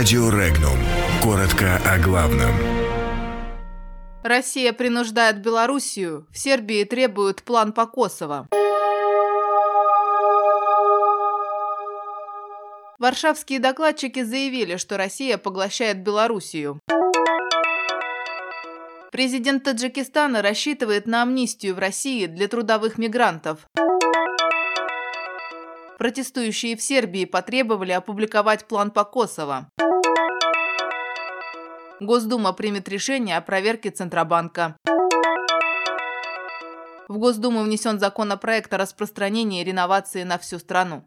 Радио 0.00 0.30
Регнум. 0.30 0.78
Коротко 1.22 1.76
о 1.84 1.98
главном. 1.98 2.52
Россия 4.22 4.72
принуждает 4.72 5.42
Белоруссию. 5.42 6.26
В 6.32 6.38
Сербии 6.38 6.84
требуют 6.84 7.42
план 7.42 7.74
по 7.74 7.84
Косово. 7.84 8.48
Варшавские 12.98 13.58
докладчики 13.58 14.22
заявили, 14.22 14.78
что 14.78 14.96
Россия 14.96 15.36
поглощает 15.36 16.02
Белоруссию. 16.02 16.80
Президент 19.12 19.64
Таджикистана 19.64 20.40
рассчитывает 20.40 21.04
на 21.06 21.20
амнистию 21.20 21.74
в 21.74 21.78
России 21.78 22.24
для 22.24 22.48
трудовых 22.48 22.96
мигрантов. 22.96 23.68
Протестующие 25.98 26.74
в 26.74 26.80
Сербии 26.80 27.26
потребовали 27.26 27.92
опубликовать 27.92 28.66
план 28.66 28.90
по 28.90 29.04
Косово. 29.04 29.70
Госдума 32.00 32.54
примет 32.54 32.88
решение 32.88 33.36
о 33.36 33.42
проверке 33.42 33.90
Центробанка. 33.90 34.76
В 37.08 37.18
Госдуму 37.18 37.62
внесен 37.62 38.00
законопроект 38.00 38.72
о 38.72 38.78
распространении 38.78 39.62
реновации 39.62 40.22
на 40.22 40.38
всю 40.38 40.58
страну. 40.58 41.04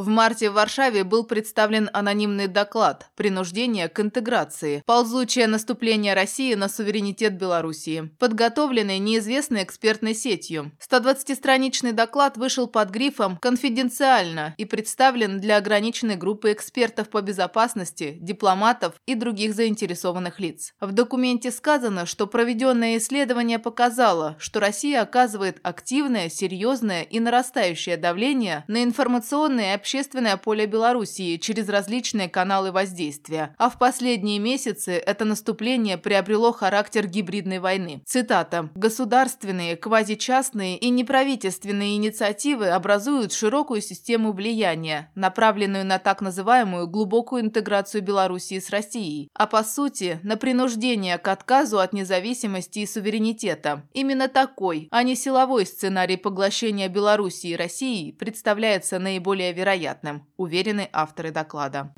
В 0.00 0.08
марте 0.08 0.48
в 0.48 0.54
Варшаве 0.54 1.04
был 1.04 1.24
представлен 1.24 1.90
анонимный 1.92 2.46
доклад 2.46 3.10
«Принуждение 3.16 3.86
к 3.90 4.00
интеграции. 4.00 4.82
Ползучее 4.86 5.46
наступление 5.46 6.14
России 6.14 6.54
на 6.54 6.70
суверенитет 6.70 7.34
Белоруссии», 7.34 8.10
подготовленный 8.18 8.98
неизвестной 8.98 9.62
экспертной 9.62 10.14
сетью. 10.14 10.72
120-страничный 10.80 11.92
доклад 11.92 12.38
вышел 12.38 12.66
под 12.66 12.88
грифом 12.88 13.36
«Конфиденциально» 13.36 14.54
и 14.56 14.64
представлен 14.64 15.38
для 15.38 15.58
ограниченной 15.58 16.16
группы 16.16 16.52
экспертов 16.52 17.10
по 17.10 17.20
безопасности, 17.20 18.16
дипломатов 18.22 18.94
и 19.04 19.14
других 19.14 19.54
заинтересованных 19.54 20.40
лиц. 20.40 20.72
В 20.80 20.92
документе 20.92 21.50
сказано, 21.50 22.06
что 22.06 22.26
проведенное 22.26 22.96
исследование 22.96 23.58
показало, 23.58 24.36
что 24.38 24.60
Россия 24.60 25.02
оказывает 25.02 25.60
активное, 25.62 26.30
серьезное 26.30 27.02
и 27.02 27.20
нарастающее 27.20 27.98
давление 27.98 28.64
на 28.66 28.82
информационные 28.82 29.72
и 29.72 29.74
общественное 29.90 30.36
поле 30.36 30.66
Белоруссии 30.66 31.36
через 31.36 31.68
различные 31.68 32.28
каналы 32.28 32.70
воздействия, 32.70 33.56
а 33.58 33.68
в 33.68 33.76
последние 33.76 34.38
месяцы 34.38 34.92
это 34.92 35.24
наступление 35.24 35.98
приобрело 35.98 36.52
характер 36.52 37.08
гибридной 37.08 37.58
войны. 37.58 38.00
Цитата. 38.06 38.70
«Государственные, 38.76 39.76
квазичастные 39.76 40.78
и 40.78 40.90
неправительственные 40.90 41.96
инициативы 41.96 42.68
образуют 42.68 43.32
широкую 43.32 43.80
систему 43.80 44.30
влияния, 44.32 45.10
направленную 45.16 45.84
на 45.84 45.98
так 45.98 46.20
называемую 46.20 46.86
глубокую 46.86 47.42
интеграцию 47.42 48.02
Белоруссии 48.02 48.60
с 48.60 48.70
Россией, 48.70 49.28
а 49.34 49.48
по 49.48 49.64
сути 49.64 50.20
на 50.22 50.36
принуждение 50.36 51.18
к 51.18 51.26
отказу 51.26 51.80
от 51.80 51.92
независимости 51.92 52.78
и 52.78 52.86
суверенитета. 52.86 53.82
Именно 53.92 54.28
такой, 54.28 54.86
а 54.92 55.02
не 55.02 55.16
силовой 55.16 55.66
сценарий 55.66 56.16
поглощения 56.16 56.88
Белоруссии 56.88 57.50
и 57.50 57.56
России 57.56 58.12
представляется 58.12 59.00
наиболее 59.00 59.52
вероятным 59.52 59.69
вероятным, 59.70 60.26
уверены 60.36 60.88
авторы 60.92 61.30
доклада. 61.30 61.94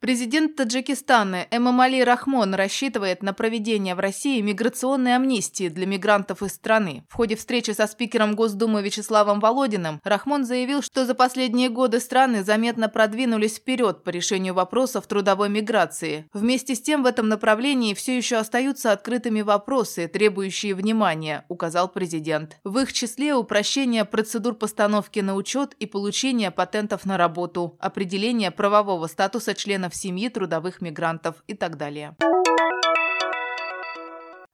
Президент 0.00 0.56
Таджикистана 0.56 1.46
Эмамали 1.50 2.00
Рахмон 2.00 2.54
рассчитывает 2.54 3.22
на 3.22 3.34
проведение 3.34 3.94
в 3.94 3.98
России 3.98 4.40
миграционной 4.40 5.14
амнистии 5.14 5.68
для 5.68 5.84
мигрантов 5.84 6.42
из 6.42 6.54
страны. 6.54 7.04
В 7.10 7.16
ходе 7.16 7.36
встречи 7.36 7.72
со 7.72 7.86
спикером 7.86 8.34
Госдумы 8.34 8.80
Вячеславом 8.80 9.40
Володиным 9.40 10.00
Рахмон 10.02 10.46
заявил, 10.46 10.80
что 10.80 11.04
за 11.04 11.14
последние 11.14 11.68
годы 11.68 12.00
страны 12.00 12.42
заметно 12.42 12.88
продвинулись 12.88 13.56
вперед 13.56 14.02
по 14.02 14.08
решению 14.08 14.54
вопросов 14.54 15.06
трудовой 15.06 15.50
миграции. 15.50 16.24
Вместе 16.32 16.74
с 16.74 16.80
тем 16.80 17.02
в 17.02 17.06
этом 17.06 17.28
направлении 17.28 17.92
все 17.92 18.16
еще 18.16 18.36
остаются 18.36 18.92
открытыми 18.92 19.42
вопросы, 19.42 20.08
требующие 20.08 20.74
внимания, 20.74 21.44
указал 21.48 21.88
президент. 21.88 22.56
В 22.64 22.78
их 22.78 22.94
числе 22.94 23.34
упрощение 23.34 24.06
процедур 24.06 24.54
постановки 24.54 25.20
на 25.20 25.34
учет 25.34 25.74
и 25.74 25.84
получение 25.84 26.50
патентов 26.50 27.04
на 27.04 27.18
работу, 27.18 27.76
определение 27.80 28.50
правового 28.50 29.06
статуса 29.06 29.54
членов 29.54 29.89
членов 29.90 29.94
семьи 29.94 30.28
трудовых 30.28 30.80
мигрантов 30.80 31.42
и 31.46 31.54
так 31.54 31.76
далее. 31.76 32.14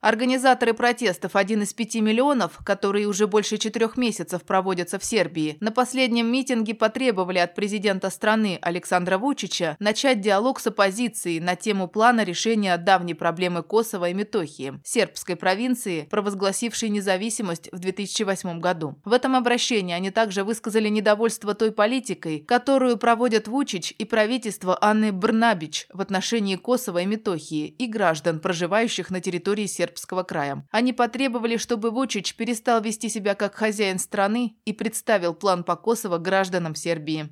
Организаторы 0.07 0.73
протестов, 0.73 1.35
один 1.35 1.63
из 1.63 1.75
пяти 1.75 2.01
миллионов, 2.01 2.61
которые 2.65 3.09
уже 3.09 3.27
больше 3.27 3.59
четырех 3.59 3.97
месяцев 3.97 4.45
проводятся 4.45 5.01
в 5.01 5.05
Сербии, 5.05 5.57
на 5.59 5.73
последнем 5.73 6.31
митинге 6.31 6.75
потребовали 6.75 7.39
от 7.39 7.57
президента 7.57 8.09
страны 8.11 8.57
Александра 8.63 9.19
Вучича 9.19 9.77
начать 9.81 10.21
диалог 10.21 10.61
с 10.61 10.69
оппозицией 10.69 11.41
на 11.41 11.57
тему 11.57 11.89
плана 11.89 12.23
решения 12.23 12.77
давней 12.77 13.15
проблемы 13.15 13.65
Косово 13.65 14.11
и 14.11 14.15
Метохии, 14.15 14.79
сербской 14.85 15.35
провинции, 15.35 16.03
провозгласившей 16.03 16.89
независимость 16.89 17.69
в 17.73 17.81
2008 17.81 18.61
году. 18.61 18.95
В 19.05 19.13
этом 19.13 19.35
обращении 19.35 19.93
они 19.93 20.13
также 20.13 20.45
высказали 20.45 20.89
недовольство 20.89 21.53
той 21.55 21.73
политикой, 21.73 22.45
которую 22.47 22.97
проводят 22.97 23.49
Вучич 23.49 23.93
и 23.99 24.05
правительство 24.05 24.79
Анны 24.81 25.11
Брнабич 25.11 25.89
в 25.93 26.01
отношении 26.01 26.55
Косово 26.55 26.99
и 26.99 27.07
Метохии 27.07 27.67
и 27.67 27.89
граждан, 27.89 28.39
проживающих 28.39 29.11
на 29.11 29.21
территории 29.21 29.67
Сербии 29.67 29.96
Сербского 29.97 30.23
края. 30.25 30.67
Они 30.71 30.93
потребовали, 30.93 31.57
чтобы 31.57 31.91
Вучич 31.91 32.37
перестал 32.37 32.83
вести 32.83 33.09
себя 33.09 33.35
как 33.35 33.55
хозяин 33.55 33.99
страны 33.99 34.57
и 34.67 34.73
представил 34.73 35.35
план 35.35 35.65
по 35.65 35.75
Косово 35.77 36.19
гражданам 36.19 36.75
Сербии. 36.75 37.31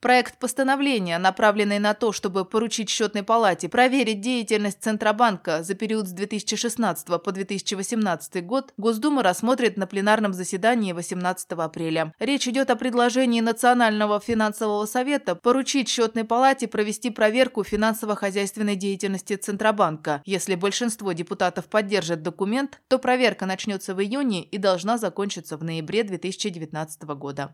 Проект 0.00 0.38
постановления, 0.38 1.18
направленный 1.18 1.80
на 1.80 1.92
то, 1.92 2.12
чтобы 2.12 2.44
поручить 2.44 2.88
счетной 2.88 3.24
палате 3.24 3.68
проверить 3.68 4.20
деятельность 4.20 4.80
Центробанка 4.80 5.64
за 5.64 5.74
период 5.74 6.06
с 6.06 6.12
2016 6.12 7.20
по 7.20 7.32
2018 7.32 8.46
год, 8.46 8.72
Госдума 8.76 9.24
рассмотрит 9.24 9.76
на 9.76 9.88
пленарном 9.88 10.34
заседании 10.34 10.92
18 10.92 11.50
апреля. 11.50 12.14
Речь 12.20 12.46
идет 12.46 12.70
о 12.70 12.76
предложении 12.76 13.40
Национального 13.40 14.20
финансового 14.20 14.86
совета 14.86 15.34
поручить 15.34 15.88
счетной 15.88 16.22
палате 16.22 16.68
провести 16.68 17.10
проверку 17.10 17.64
финансово-хозяйственной 17.64 18.76
деятельности 18.76 19.34
Центробанка. 19.34 20.22
Если 20.24 20.54
большинство 20.54 21.10
депутатов 21.10 21.64
поддержит 21.64 22.22
документ, 22.22 22.80
то 22.86 23.00
проверка 23.00 23.46
начнется 23.46 23.96
в 23.96 24.00
июне 24.00 24.44
и 24.44 24.58
должна 24.58 24.96
закончиться 24.96 25.56
в 25.56 25.64
ноябре 25.64 26.04
2019 26.04 27.02
года. 27.02 27.52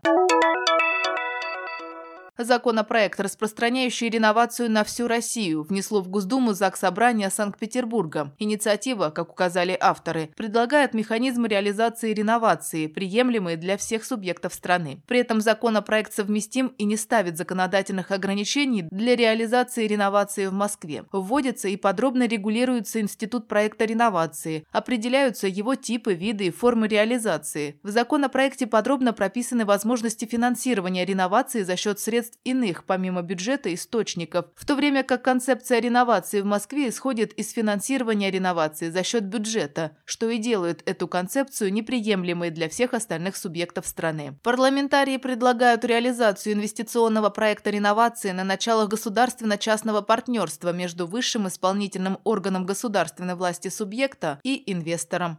Законопроект, 2.37 3.21
распространяющий 3.21 4.09
реновацию 4.09 4.69
на 4.69 4.83
всю 4.83 5.07
Россию, 5.07 5.63
внесло 5.63 6.01
в 6.01 6.09
Госдуму 6.09 6.51
ЗАГС 6.51 6.81
Собрания 6.81 7.29
Санкт-Петербурга. 7.29 8.33
Инициатива, 8.39 9.09
как 9.09 9.31
указали 9.31 9.77
авторы, 9.79 10.31
предлагает 10.35 10.93
механизм 10.93 11.45
реализации 11.45 12.13
реновации, 12.13 12.87
приемлемые 12.87 13.55
для 13.55 13.77
всех 13.77 14.03
субъектов 14.03 14.53
страны. 14.53 15.01
При 15.07 15.19
этом 15.19 15.39
законопроект 15.39 16.11
совместим 16.11 16.73
и 16.77 16.83
не 16.83 16.97
ставит 16.97 17.37
законодательных 17.37 18.11
ограничений 18.11 18.83
для 18.91 19.15
реализации 19.15 19.87
реновации 19.87 20.47
в 20.47 20.53
Москве. 20.53 21.05
Вводится 21.13 21.69
и 21.69 21.77
подробно 21.77 22.27
регулируется 22.27 22.99
институт 22.99 23.47
проекта 23.47 23.85
реновации, 23.85 24.67
определяются 24.73 25.47
его 25.47 25.75
типы, 25.75 26.13
виды 26.13 26.47
и 26.47 26.51
формы 26.51 26.89
реализации. 26.89 27.79
В 27.81 27.91
законопроекте 27.91 28.67
подробно 28.67 29.13
прописаны 29.13 29.63
возможности 29.63 30.25
финансирования 30.25 31.05
реновации 31.05 31.63
за 31.63 31.77
счет 31.77 31.97
средств 31.97 32.24
средств 32.25 32.39
иных, 32.43 32.83
помимо 32.85 33.21
бюджета, 33.21 33.73
источников, 33.73 34.45
в 34.55 34.65
то 34.65 34.75
время 34.75 35.03
как 35.03 35.23
концепция 35.23 35.79
реновации 35.79 36.41
в 36.41 36.45
Москве 36.45 36.89
исходит 36.89 37.33
из 37.33 37.51
финансирования 37.51 38.31
реновации 38.31 38.89
за 38.89 39.03
счет 39.03 39.23
бюджета, 39.23 39.91
что 40.05 40.29
и 40.29 40.37
делает 40.37 40.81
эту 40.85 41.07
концепцию 41.07 41.73
неприемлемой 41.73 42.49
для 42.49 42.69
всех 42.69 42.93
остальных 42.93 43.35
субъектов 43.35 43.85
страны. 43.87 44.37
Парламентарии 44.43 45.17
предлагают 45.17 45.85
реализацию 45.85 46.53
инвестиционного 46.53 47.29
проекта 47.29 47.69
реновации 47.69 48.31
на 48.31 48.43
началах 48.43 48.89
государственно-частного 48.89 50.01
партнерства 50.01 50.71
между 50.73 51.07
высшим 51.07 51.47
исполнительным 51.47 52.17
органом 52.23 52.65
государственной 52.65 53.35
власти 53.35 53.69
субъекта 53.69 54.39
и 54.43 54.71
инвестором. 54.71 55.37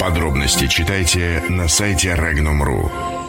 Подробности 0.00 0.66
читайте 0.66 1.42
на 1.48 1.68
сайте 1.68 2.14
Regnum.ru. 2.14 3.19